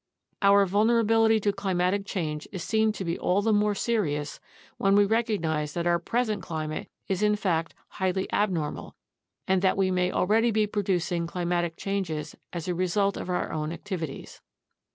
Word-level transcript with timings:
Our 0.41 0.65
vulnerability 0.65 1.39
to 1.41 1.53
climatic 1.53 2.07
change 2.07 2.47
is 2.51 2.63
seen 2.63 2.91
to 2.93 3.05
be 3.05 3.19
all 3.19 3.43
the 3.43 3.53
more 3.53 3.75
serious 3.75 4.39
when 4.77 4.95
we 4.95 5.05
recognize 5.05 5.75
that 5.75 5.85
our 5.85 5.99
present 5.99 6.41
climate 6.41 6.89
is 7.07 7.21
in 7.21 7.35
fact 7.35 7.75
highly 7.87 8.25
abnormal, 8.33 8.95
and 9.47 9.61
that 9.61 9.77
we 9.77 9.91
may 9.91 10.11
already 10.11 10.49
be 10.49 10.65
producing 10.65 11.27
climatic 11.27 11.77
changes 11.77 12.35
as 12.51 12.67
a 12.67 12.73
result 12.73 13.15
of 13.15 13.29
our 13.29 13.51
own 13.51 13.71
activities. 13.71 14.41